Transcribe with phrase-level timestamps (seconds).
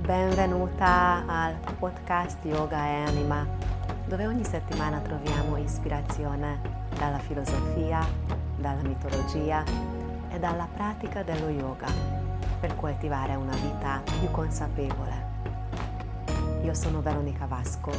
[0.00, 3.46] Benvenuta al podcast Yoga e Anima,
[4.06, 8.04] dove ogni settimana troviamo ispirazione dalla filosofia,
[8.56, 9.62] dalla mitologia
[10.30, 11.86] e dalla pratica dello yoga
[12.58, 15.28] per coltivare una vita più consapevole.
[16.62, 17.92] Io sono Veronica Vasco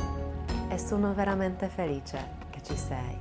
[0.70, 3.20] e sono veramente felice che ci sei.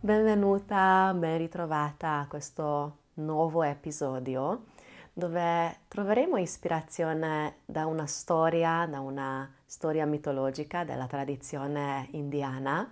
[0.00, 4.74] Benvenuta, ben ritrovata a questo nuovo episodio
[5.18, 12.86] dove troveremo ispirazione da una storia, da una storia mitologica della tradizione indiana,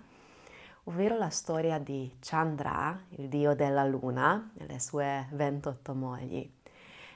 [0.85, 6.51] ovvero la storia di Chandra, il dio della luna, e le sue 28 mogli.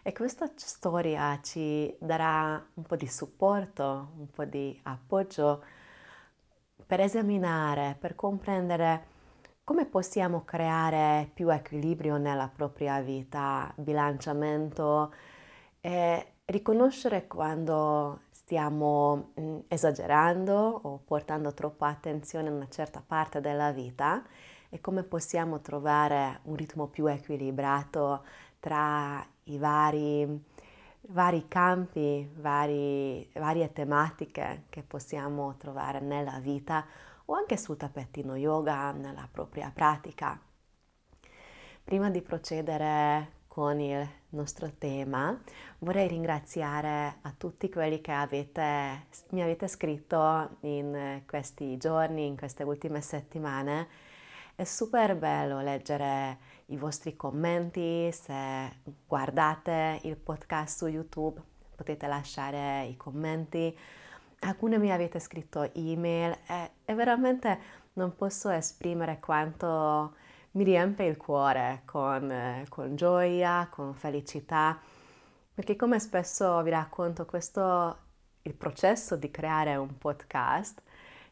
[0.03, 5.63] E questa storia ci darà un po' di supporto, un po' di appoggio
[6.85, 9.17] per esaminare, per comprendere
[9.69, 15.13] come possiamo creare più equilibrio nella propria vita, bilanciamento
[15.79, 23.71] e riconoscere quando stiamo mm, esagerando o portando troppa attenzione a una certa parte della
[23.71, 24.23] vita?
[24.69, 28.23] E come possiamo trovare un ritmo più equilibrato
[28.59, 30.45] tra i vari,
[31.11, 36.85] vari campi, vari, varie tematiche che possiamo trovare nella vita
[37.25, 40.39] o anche sul tappetino yoga nella propria pratica.
[41.83, 45.35] Prima di procedere con il nostro tema,
[45.79, 52.63] vorrei ringraziare a tutti quelli che avete, mi avete scritto in questi giorni, in queste
[52.63, 53.87] ultime settimane.
[54.55, 56.37] È super bello leggere
[56.69, 61.41] i vostri commenti, se guardate il podcast su YouTube
[61.75, 63.75] potete lasciare i commenti.
[64.41, 67.59] Alcune mi avete scritto email e, e veramente
[67.93, 70.15] non posso esprimere quanto
[70.51, 74.79] mi riempie il cuore con, con, gioia, con felicità,
[75.53, 77.97] perché come spesso vi racconto questo,
[78.43, 80.81] il processo di creare un podcast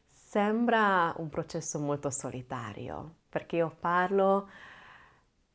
[0.07, 4.49] sembra un processo molto solitario, perché io parlo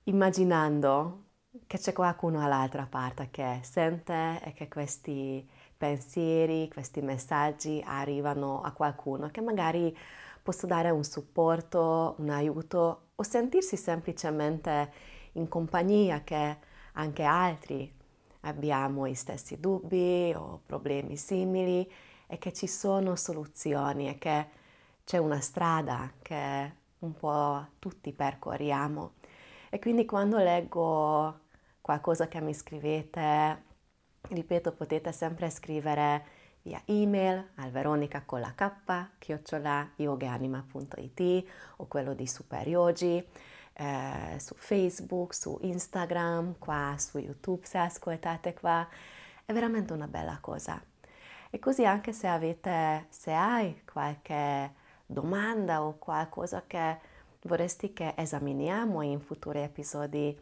[0.05, 1.25] immaginando
[1.67, 5.47] che c'è qualcuno all'altra parte che sente e che questi
[5.77, 9.95] pensieri, questi messaggi arrivano a qualcuno che magari
[10.43, 14.93] possa dare un supporto, un aiuto o sentirsi semplicemente
[15.33, 16.59] in compagnia che
[16.95, 17.93] anche altri
[18.41, 21.89] abbiamo gli stessi dubbi o problemi simili
[22.27, 24.47] e che ci sono soluzioni e che
[25.05, 29.13] c'è una strada che un po' tutti percorriamo.
[29.75, 31.41] E quindi quando leggo
[31.81, 33.71] qualcosa che mi scrivete
[34.29, 36.27] Ripeto, potete sempre scrivere
[36.61, 38.71] via email al veronica con la k
[39.19, 43.27] chiocciola yogaanima.it o quello di Super Yogi,
[43.73, 48.87] eh, su Facebook, su Instagram, qua su YouTube se ascoltate qua.
[49.43, 50.79] È veramente una bella cosa.
[51.49, 54.75] E così anche se avete, se hai qualche
[55.07, 56.99] domanda o qualcosa che
[57.43, 60.39] vorresti che esaminiamo in futuri episodi,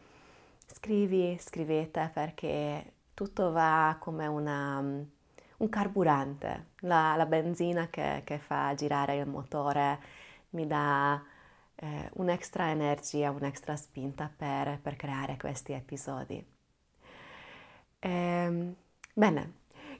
[0.66, 8.75] scrivi, scrivete perché tutto va come una, un carburante, la, la benzina che, che, fa
[8.75, 9.99] girare il motore
[10.50, 11.22] mi dà
[11.77, 16.44] eh, un'extra energia, un'extra spinta per, per creare questi episodi.
[17.99, 18.75] Ehm,
[19.12, 19.53] bene,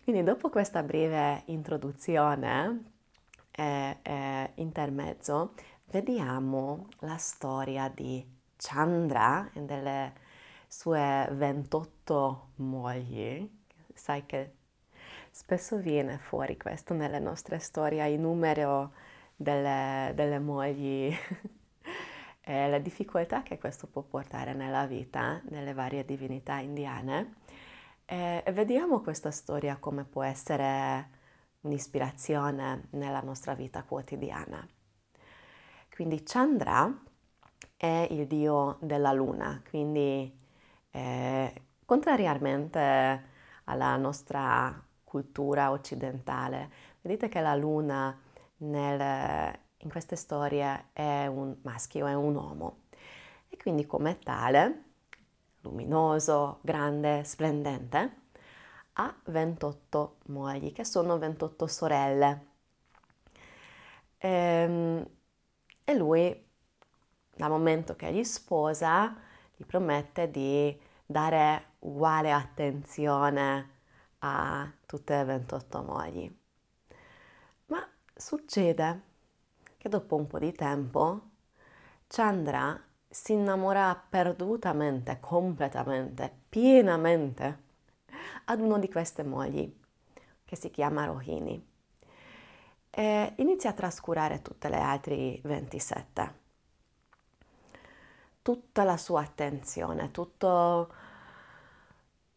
[0.03, 2.84] quindi dopo questa breve introduzione
[3.50, 5.53] e eh, eh, intermezzo,
[5.91, 8.25] vediamo la storia di
[8.56, 10.12] Chandra e delle
[10.69, 13.49] sue 28 mogli.
[13.93, 14.55] Sai che
[15.31, 18.93] spesso viene fuori questo nelle nostre storie, il numero
[19.34, 21.12] delle, delle mogli
[22.41, 27.34] e le difficoltà che questo può portare nella vita delle varie divinità indiane.
[28.05, 31.19] E vediamo questa storia come può essere
[31.62, 34.67] un'ispirazione nella nostra vita quotidiana.
[35.95, 36.93] Quindi Chandra
[37.77, 40.33] è il dio della luna, quindi
[40.91, 43.25] eh, contrariamente
[43.65, 46.71] alla nostra cultura occidentale,
[47.01, 48.16] vedete che la luna
[48.59, 52.83] nel, in queste storie è un maschio, è un uomo
[53.48, 54.84] e quindi come tale,
[55.63, 58.16] luminoso, grande, splendente,
[58.95, 62.47] ha 28 mogli che sono 28 sorelle.
[64.19, 65.04] Ehm,
[65.91, 66.48] e lui,
[67.34, 69.16] dal momento che gli sposa,
[69.57, 73.78] gli promette di dare uguale attenzione
[74.19, 76.39] a tutte le 28 mogli.
[77.66, 79.03] Ma succede
[79.77, 81.28] che dopo un po' di tempo
[82.07, 87.63] Chandra si innamora perdutamente, completamente, pienamente,
[88.45, 89.77] ad uno di queste mogli,
[90.45, 91.70] che si chiama Rohini,
[92.91, 96.39] e inizia a trascurare tutte le altre 27.
[98.42, 100.92] Tutta la sua attenzione, tutto,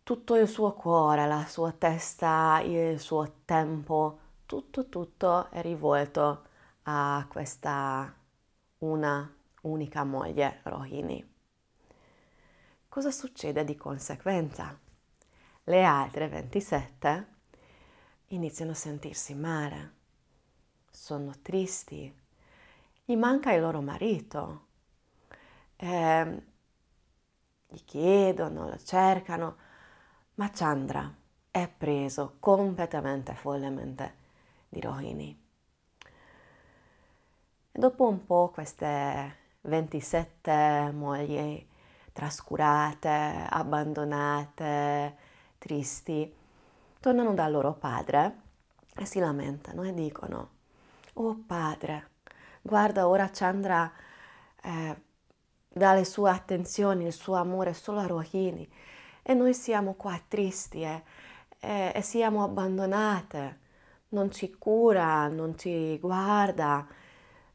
[0.03, 6.43] tutto il suo cuore, la sua testa, il suo tempo, tutto, tutto è rivolto
[6.83, 8.13] a questa
[8.79, 11.31] una unica moglie Rohini.
[12.89, 14.77] Cosa succede di conseguenza?
[15.63, 17.27] Le altre 27
[18.27, 20.01] iniziano a sentirsi male,
[20.93, 22.13] sono tristi,
[23.05, 24.67] gli manca il loro marito,
[25.77, 26.43] eh,
[27.67, 29.57] gli chiedono, lo cercano,
[30.35, 31.13] ma Chandra
[31.51, 34.15] è preso completamente follemente
[34.69, 35.41] di Rohini.
[37.71, 41.67] E dopo un po' queste 27 mogli
[42.13, 45.15] trascurate, abbandonate,
[45.57, 46.31] tristi,
[46.99, 48.41] tornano dal loro padre
[48.95, 50.52] e si lamentano e dicono,
[51.13, 52.09] oh padre,
[52.61, 53.91] guarda ora Chandra
[54.61, 55.01] eh,
[55.67, 58.67] dà le sue attenzioni, il suo amore solo a Rohini.
[59.21, 61.03] E noi siamo qua tristi eh,
[61.59, 63.59] e, e siamo abbandonate,
[64.09, 66.85] non ci cura, non ci guarda,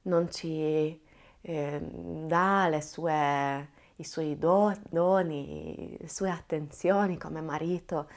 [0.03, 1.01] non ci
[1.41, 8.09] eh, dà sue, i suoi do, doni, le sue attenzioni come marito,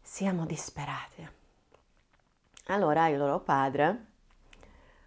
[0.00, 1.28] siamo disperati.
[2.66, 4.14] Allora il loro padre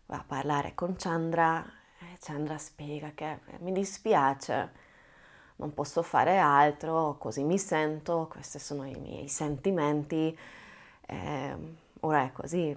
[0.09, 1.63] va a parlare con Chandra
[1.99, 4.71] e Chandra spiega che mi dispiace,
[5.57, 10.35] non posso fare altro, così mi sento, questi sono i miei sentimenti,
[11.05, 11.57] eh,
[11.99, 12.75] ora è così,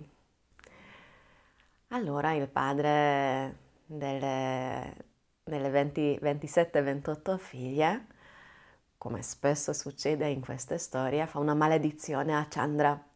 [1.89, 3.57] allora il padre
[3.87, 4.95] delle,
[5.43, 8.07] delle 27-28 figlie,
[8.99, 13.07] come spesso succede in queste storie, fa una maledizione a Chandra.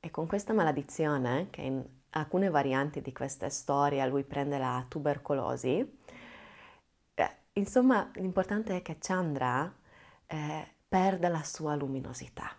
[0.00, 5.98] E con questa maledizione, che in alcune varianti di queste storie lui prende la tubercolosi,
[7.14, 9.72] eh, insomma l'importante è che Chandra
[10.26, 12.56] eh, perda la sua luminosità.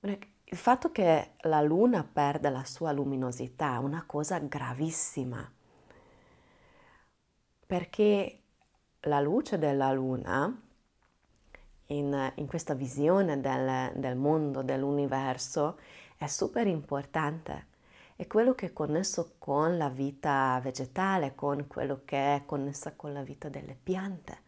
[0.00, 5.50] Il fatto che la luna perda la sua luminosità è una cosa gravissima,
[7.66, 8.42] perché
[9.00, 10.62] la luce della luna,
[11.86, 15.78] in, in questa visione del, del mondo, dell'universo,
[16.18, 17.66] è super importante.
[18.16, 23.12] È quello che è connesso con la vita vegetale, con quello che è connesso con
[23.12, 24.42] la vita delle piante.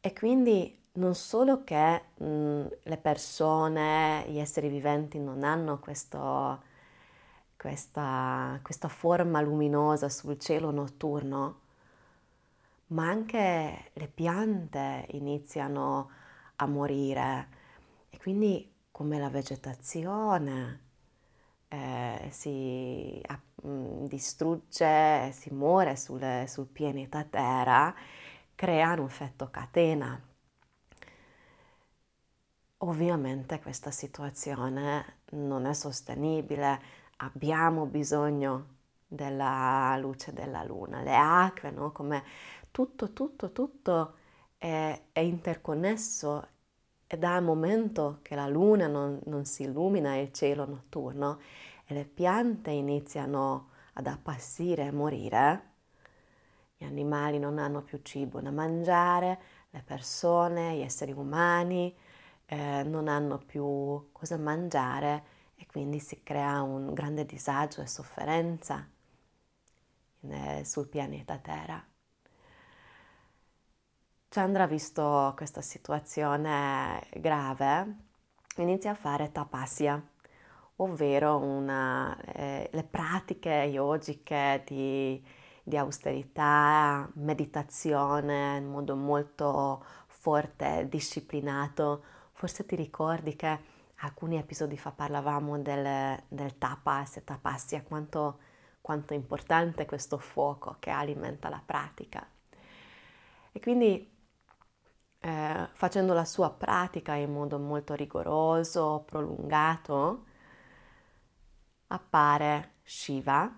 [0.00, 6.62] E quindi non solo che mh, mm, le persone, gli esseri viventi non hanno questo,
[7.56, 11.60] questa, questa forma luminosa sul cielo notturno,
[12.88, 16.10] ma anche le piante iniziano
[16.56, 17.48] a morire
[18.10, 18.68] e quindi
[19.00, 20.80] come la vegetazione
[21.68, 23.18] eh, si
[23.62, 27.94] mh, mm, distrugge, si muore sul, sul pianeta Terra,
[28.54, 30.20] crea un effetto catena.
[32.82, 36.78] Ovviamente questa situazione non è sostenibile,
[37.18, 38.66] abbiamo bisogno
[39.06, 41.90] della luce della luna, le acque, no?
[41.90, 42.22] come
[42.70, 44.16] tutto, tutto, tutto
[44.58, 46.46] è, è interconnesso
[47.12, 51.40] e dal momento che la luna non, non si illumina il cielo notturno
[51.84, 55.62] e le piante iniziano ad appassire e morire,
[56.76, 59.40] gli animali non hanno più cibo da mangiare,
[59.70, 61.92] le persone, gli esseri umani,
[62.46, 65.24] eh, non hanno più cosa mangiare
[65.56, 68.88] e quindi si crea un grande disagio e sofferenza
[70.20, 71.89] eh, sul pianeta Terra.
[74.32, 77.96] Chandra, visto questa situazione grave,
[78.58, 80.00] inizia a fare tapasya,
[80.76, 85.20] ovvero una, eh, le pratiche yogiche di,
[85.64, 93.58] di austerità, meditazione in modo molto forte, disciplinato, Forse ti ricordi che
[93.96, 98.38] alcuni episodi fa parlavamo del, del tapas e tapassia, quanto,
[98.80, 102.26] quanto è importante questo fuoco che alimenta la pratica.
[103.52, 104.19] E quindi
[105.20, 110.24] eh, facendo la sua pratica in modo molto rigoroso, prolungato,
[111.88, 113.54] appare Shiva,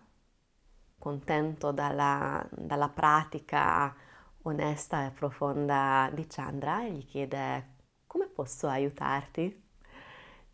[0.99, 3.95] contento dalla, dalla pratica
[4.43, 7.77] onesta e profonda di Chandra e gli chiede
[8.07, 9.61] come posso aiutarti?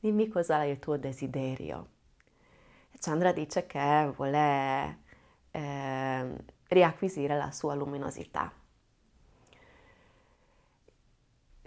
[0.00, 1.88] Dimmi cosa è il tuo desiderio.
[2.90, 4.98] E Chandra dice che vuole
[5.50, 6.36] eh,
[6.68, 8.52] riacquisire la sua luminosità.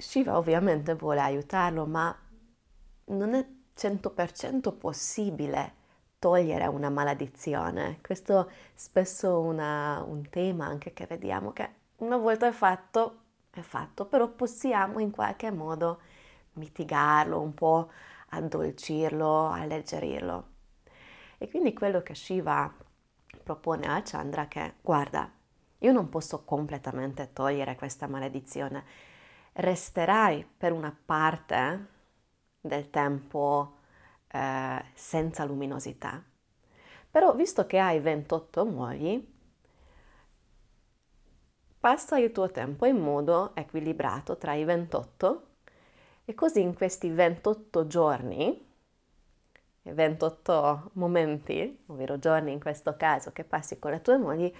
[0.02, 2.16] Shiva ovviamente vuole aiutarlo, ma
[3.06, 5.76] non è 100% possibile
[6.20, 8.00] togliere una maledizione.
[8.02, 13.20] Questo è spesso una, un tema anche che vediamo che una volta è fatto,
[13.52, 16.00] è fatto, però possiamo in qualche modo
[16.54, 17.92] mitigarlo, un po'
[18.30, 20.48] addolcirlo, alleggerirlo.
[21.38, 22.72] E quindi quello che Shiva
[23.44, 25.30] propone a Chandra è che, guarda,
[25.80, 28.84] io non posso completamente togliere questa maledizione,
[29.54, 31.88] resterai per una parte
[32.60, 33.80] del tempo
[34.28, 36.24] eh, senza luminosità.
[37.10, 39.30] Però visto che hai 28 mogli,
[41.80, 45.48] passa il tuo tempo in modo equilibrato tra i 28
[46.26, 48.70] e così in questi 28 giorni,
[49.82, 54.54] 28 momenti, ovvero giorni in questo caso che passi con le tue mogli,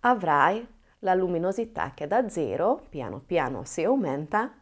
[0.00, 0.64] avrai
[1.00, 4.52] la luminosità che da zero piano piano si aumenta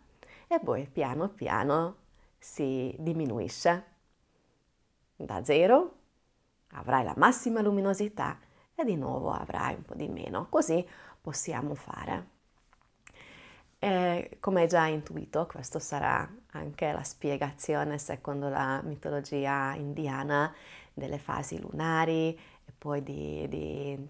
[0.47, 1.97] e poi piano piano
[2.39, 3.85] si diminuisce.
[5.17, 5.95] Da zero
[6.73, 8.39] avrai la massima luminosità
[8.75, 10.47] e di nuovo avrai un po' di meno.
[10.49, 10.87] Così
[11.21, 12.35] possiamo fare.
[13.79, 20.55] E come già intuito, questa sarà anche la spiegazione secondo la mitologia indiana
[20.93, 24.09] delle fasi lunari e poi di, di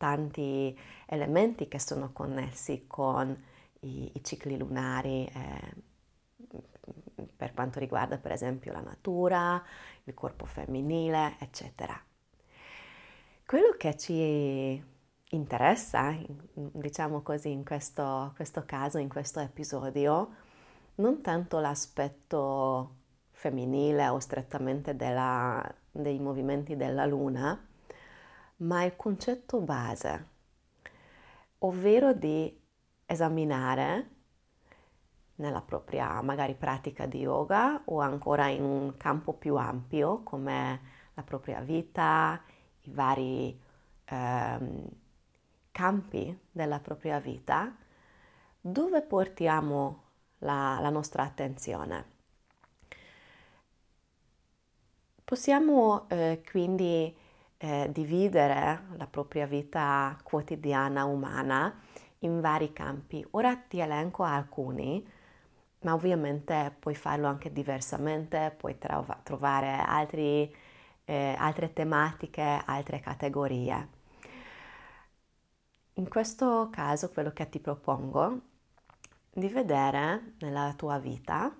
[0.00, 3.38] tanti elementi che sono connessi con
[3.80, 5.74] i, i cicli lunari eh,
[7.36, 9.62] per quanto riguarda per esempio la natura,
[10.04, 12.02] il corpo femminile, eccetera.
[13.44, 14.82] Quello che ci
[15.28, 16.16] interessa,
[16.54, 20.30] diciamo così, in questo, questo caso, in questo episodio,
[20.94, 22.94] non tanto l'aspetto
[23.32, 27.68] femminile o strettamente della, dei movimenti della luna,
[28.60, 30.28] ma il concetto base,
[31.58, 32.58] ovvero di
[33.06, 34.08] esaminare
[35.36, 40.80] nella propria magari pratica di yoga o ancora in un campo più ampio come
[41.14, 42.40] la propria vita,
[42.82, 43.58] i vari
[44.04, 44.88] ehm,
[45.72, 47.74] campi della propria vita,
[48.60, 50.02] dove portiamo
[50.38, 52.18] la, la nostra attenzione.
[55.24, 57.16] Possiamo eh, quindi
[57.62, 61.78] eh, dividere la propria vita quotidiana umana
[62.20, 63.24] in vari campi.
[63.32, 65.06] Ora ti elenco alcuni,
[65.80, 70.54] ma ovviamente puoi farlo anche diversamente, puoi trova- trovare altri,
[71.04, 73.88] eh, altre tematiche, altre categorie.
[75.94, 78.40] In questo caso quello che ti propongo
[79.32, 81.54] di vedere nella tua vita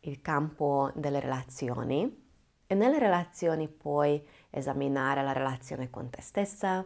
[0.00, 2.22] il campo delle relazioni
[2.66, 4.22] e nelle relazioni puoi
[4.54, 6.84] esaminare la relazione con te stessa,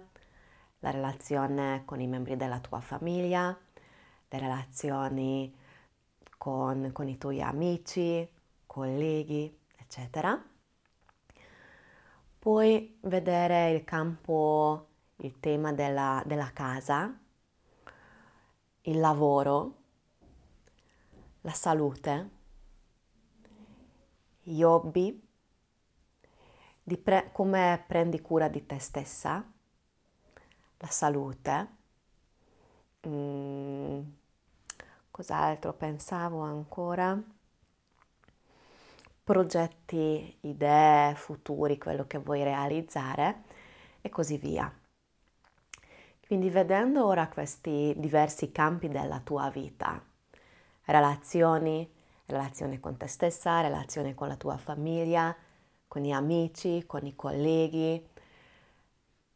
[0.81, 3.57] la relazione con i membri della tua famiglia,
[4.29, 5.55] le relazioni
[6.39, 8.27] con, con i tuoi amici,
[8.67, 10.43] colleghi, eccetera.
[12.39, 17.15] Puoi vedere il campo, il tema della, della casa,
[18.83, 19.75] il lavoro,
[21.43, 22.31] la salute,
[24.41, 25.28] gli hobby,
[26.97, 29.45] pre- come prendi cura di te stessa,
[30.79, 31.69] la salute,
[33.07, 34.01] mm,
[35.11, 37.21] cos'altro pensavo ancora?
[39.23, 43.43] Progetti, idee futuri, quello che vuoi realizzare
[44.01, 44.73] e così via.
[46.27, 50.03] Quindi vedendo ora questi diversi campi della tua vita,
[50.85, 51.91] relazioni,
[52.27, 55.35] relazione con te stessa, relazione con la tua famiglia,
[55.89, 58.07] con gli amici, con i colleghi,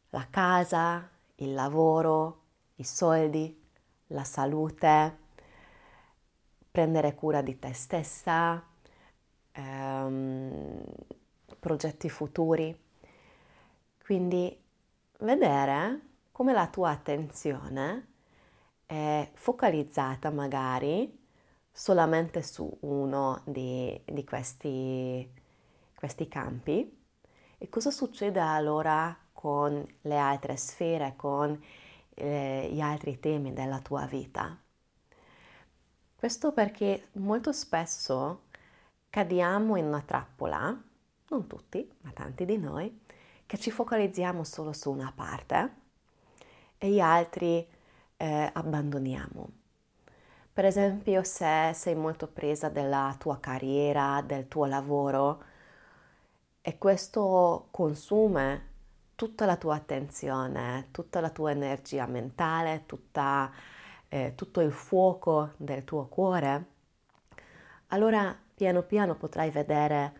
[0.09, 2.41] la casa, il lavoro,
[2.75, 3.59] i soldi,
[4.07, 5.17] la salute,
[6.71, 8.63] prendere cura di te stessa,
[9.51, 10.83] ehm,
[11.59, 12.79] progetti futuri.
[14.03, 14.61] Quindi
[15.19, 18.07] vedere come la tua attenzione
[18.85, 21.21] è focalizzata magari
[21.71, 25.41] solamente su uno di, di questi
[26.03, 27.01] questi campi
[27.57, 31.57] e cosa succede allora con le altre sfere, con
[32.15, 34.59] eh, gli altri temi della tua vita.
[36.13, 38.47] Questo perché molto spesso
[39.09, 40.77] cadiamo in una trappola,
[41.29, 42.99] non tutti, ma tanti di noi,
[43.45, 45.75] che ci focalizziamo solo su una parte
[46.77, 47.65] e gli altri
[48.17, 49.49] eh, abbandoniamo.
[50.51, 55.51] Per esempio, se sei molto presa della tua carriera, del tuo lavoro,
[56.65, 58.57] e questo consuma
[59.15, 63.51] tutta la tua attenzione, tutta la tua energia mentale, tutta
[64.13, 66.65] eh, tutto il fuoco del tuo cuore,
[67.87, 70.13] allora piano piano potrai vedere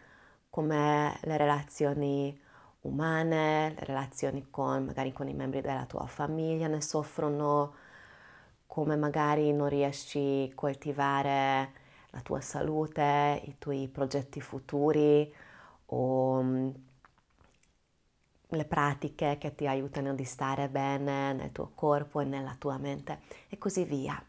[0.50, 2.40] come le relazioni
[2.82, 7.76] umane, le relazioni con magari con i membri della tua famiglia ne soffrono,
[8.66, 11.72] come magari non riesci a coltivare
[12.10, 15.32] la tua salute, i tuoi progetti futuri
[15.94, 16.70] o mm,
[18.50, 23.22] le pratiche che ti aiutano di stare bene nel tuo corpo e nella tua mente
[23.50, 24.24] e così via.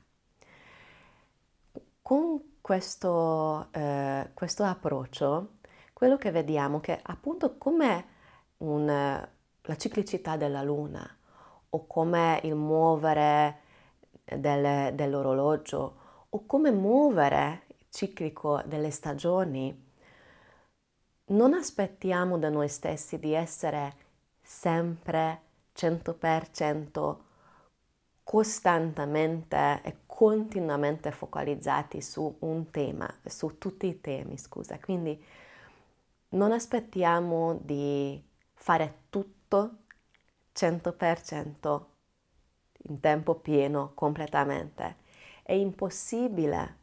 [2.03, 5.57] Con questo, eh, questo approccio,
[5.93, 8.07] quello che vediamo è che appunto come
[8.59, 11.07] un, la ciclicità della luna
[11.71, 13.61] o come il muovere
[14.25, 15.97] del, dell'orologio
[16.29, 19.84] o come muovere ciclico delle stagioni,
[21.27, 23.97] non aspettiamo da noi stessi di essere
[24.43, 25.41] sempre
[25.75, 27.17] 100%
[28.23, 34.79] costantemente e continuamente focalizzati su un tema, su tutti i temi, scusa.
[34.79, 35.23] Quindi
[36.31, 39.85] non aspettiamo di fare tutto
[40.55, 41.85] 100%
[42.89, 44.97] in tempo pieno, completamente.
[45.43, 46.79] È impossibile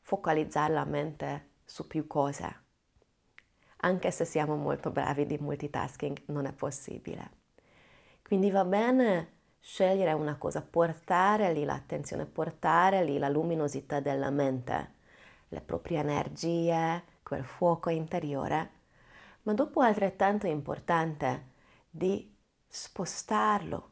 [0.00, 2.63] focalizzare la mente su più cose.
[3.84, 7.42] Anche se siamo molto bravi di multitasking, non è possibile.
[8.22, 14.94] Quindi va bene scegliere una cosa, portare lì l'attenzione, portare lì la luminosità della mente,
[15.48, 18.70] le proprie energie, quel fuoco interiore,
[19.42, 21.50] ma dopo altrettanto è importante
[21.90, 22.34] di
[22.66, 23.90] spostarlo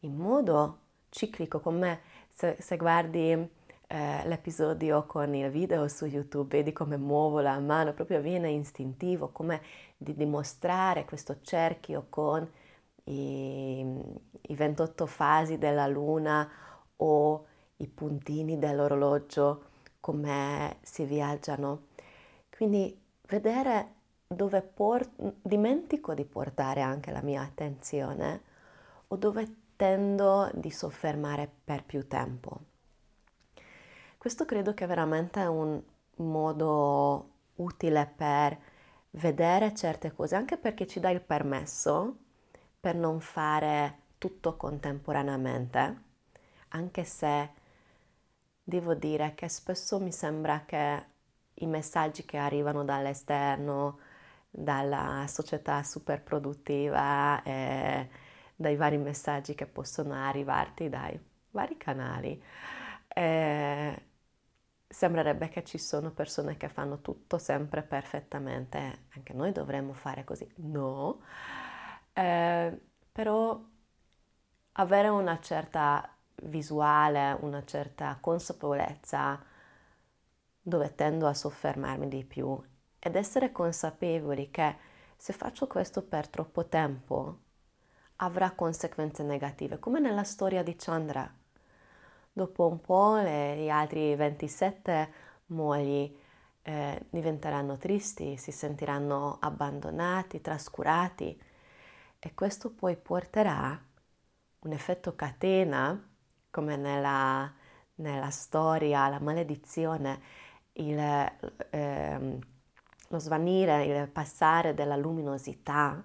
[0.00, 2.00] in modo ciclico con me.
[2.28, 3.50] Se, se guardi
[3.92, 9.30] eh, l'episodio con il video su YouTube, vedi come muovo la mano, proprio viene istintivo,
[9.30, 9.60] come
[9.96, 12.48] di dimostrare questo cerchio con
[13.04, 13.80] i,
[14.42, 16.48] i 28 fasi della luna
[16.98, 17.46] o
[17.78, 19.64] i puntini dell'orologio,
[19.98, 21.86] come si viaggiano.
[22.48, 23.94] Quindi vedere
[24.28, 25.10] dove por-
[25.42, 28.42] dimentico di portare anche la mia attenzione
[29.08, 32.69] o dove tendo di soffermare per più tempo.
[34.20, 35.82] Questo credo che è veramente un
[36.16, 38.54] modo utile per
[39.12, 42.16] vedere certe cose, anche perché ci dà il permesso
[42.78, 46.02] per non fare tutto contemporaneamente,
[46.68, 47.50] anche se
[48.62, 51.04] devo dire che spesso mi sembra che
[51.54, 54.00] i messaggi che arrivano dall'esterno,
[54.50, 58.06] dalla società super produttiva, eh,
[58.54, 61.18] dai vari messaggi che possono arrivarti dai
[61.52, 62.42] vari canali.
[65.00, 70.46] Sembrerebbe che ci sono persone che fanno tutto sempre perfettamente, anche noi dovremmo fare così.
[70.56, 71.22] No,
[72.12, 72.78] eh,
[73.10, 73.58] però
[74.72, 79.40] avere una certa visuale, una certa consapevolezza
[80.62, 82.58] dove tendo a soffermarmi di più
[82.98, 84.76] ed essere consapevoli che
[85.16, 87.38] se faccio questo per troppo tempo
[88.16, 91.32] avrà conseguenze negative, come nella storia di Chandra.
[92.40, 95.12] Dopo un po' le, gli altri 27
[95.48, 96.10] mogli
[96.62, 101.38] eh, diventeranno tristi, si sentiranno abbandonati, trascurati
[102.18, 103.78] e questo poi porterà
[104.60, 106.02] un effetto catena,
[106.48, 107.52] come nella,
[107.96, 110.22] nella storia, la maledizione,
[110.72, 112.38] il, eh,
[113.08, 116.02] lo svanire, il passare della luminosità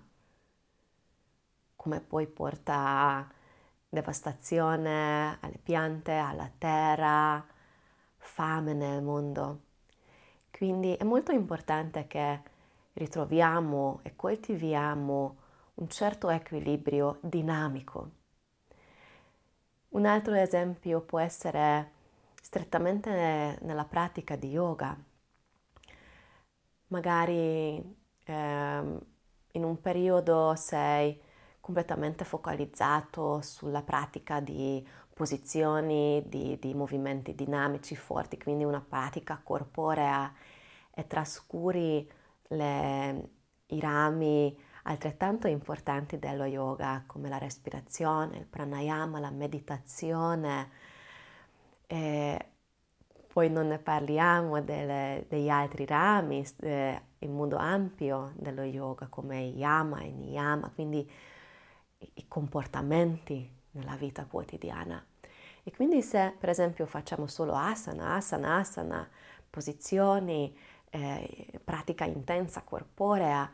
[1.77, 3.25] come poi porta
[3.95, 7.43] devastazione alle piante, alla terra,
[8.17, 9.61] fame nel mondo.
[10.51, 12.41] Quindi è molto importante che
[12.93, 15.37] ritroviamo e coltiviamo
[15.75, 18.11] un certo equilibrio dinamico.
[19.89, 21.91] Un altro esempio può essere
[22.41, 24.95] strettamente nella pratica di yoga.
[26.87, 27.81] Magari
[28.23, 28.99] eh,
[29.51, 31.19] in un periodo sei
[31.65, 40.31] completamente focalizzato sulla pratica di posizioni, di, di movimenti dinamici forti, quindi una pratica corporea
[40.93, 42.07] e trascuri
[42.49, 43.29] le,
[43.65, 50.69] i rami altrettanto importanti dello yoga come la respirazione, il pranayama, la meditazione.
[51.87, 52.49] E
[53.33, 59.39] poi non ne parliamo delle, degli altri rami, eh, il mondo ampio dello yoga come
[59.39, 61.09] yama e niyama, quindi
[62.15, 65.03] i comportamenti nella vita quotidiana.
[65.63, 69.09] E quindi se per esempio facciamo solo asana, asana, asana,
[69.49, 70.55] posizioni,
[70.89, 73.51] eh, pratica intensa corporea,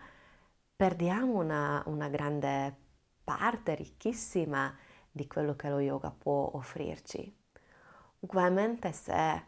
[0.75, 2.75] perdiamo una, una grande
[3.23, 4.75] parte ricchissima
[5.09, 7.33] di quello che lo yoga può offrirci.
[8.19, 9.43] Ugualmente se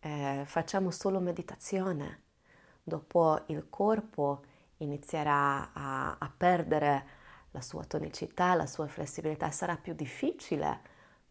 [0.00, 2.22] eh, facciamo solo meditazione,
[2.82, 4.42] dopo il corpo
[4.78, 7.06] inizierà a, a perdere
[7.54, 10.80] la sua tonicità, la sua flessibilità, sarà più difficile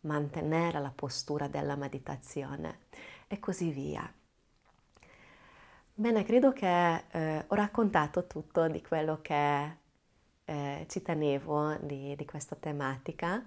[0.02, 2.86] mantenere la postura della meditazione
[3.28, 4.12] e così via.
[5.94, 9.78] Bene, credo che eh, ho raccontato tutto di quello che
[10.46, 13.44] eh, ci tenevo di, di, questa tematica.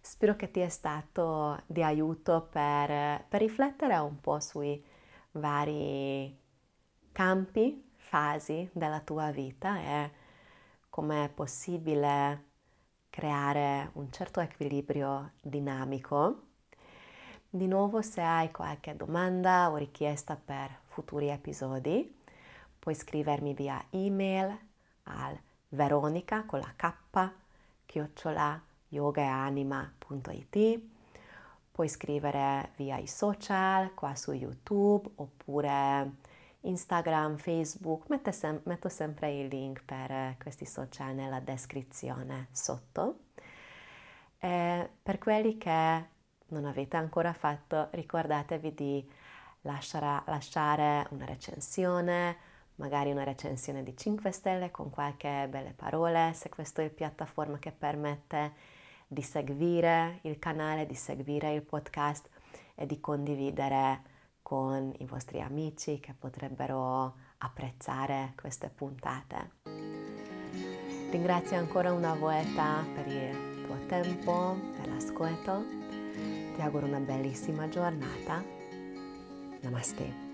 [0.00, 4.82] Spero che ti sia stato di aiuto per, per riflettere un po' sui
[5.32, 6.38] vari
[7.10, 10.10] campi, fasi della tua vita e
[10.92, 12.44] come è possibile
[13.08, 16.42] creare un certo equilibrio dinamico.
[17.48, 22.14] Di nuovo, se hai qualche domanda o richiesta per futuri episodi,
[22.78, 24.54] puoi scrivermi via email
[25.04, 26.92] al veronica con la k
[27.86, 30.80] chiocciola yogaanima.it
[31.72, 36.12] puoi scrivere via i social qua su youtube oppure
[36.62, 43.18] Instagram, Facebook, sem- metto sempre i link per questi social nella descrizione sotto.
[44.38, 46.04] E per quelli che
[46.48, 49.10] non avete ancora fatto, ricordatevi di
[49.62, 52.36] lasciare, lasciare una recensione,
[52.76, 57.58] magari una recensione di 5 stelle con qualche belle parole, se questa è la piattaforma
[57.58, 58.52] che permette
[59.06, 62.28] di seguire il canale, di seguire il podcast
[62.74, 64.10] e di condividere
[64.42, 69.50] con i vostri amici che potrebbero apprezzare queste puntate.
[71.10, 75.64] Ringrazio ancora una volta per il tuo tempo, per l'ascolto.
[76.54, 78.42] Ti auguro una bellissima giornata.
[79.60, 80.31] Namaste.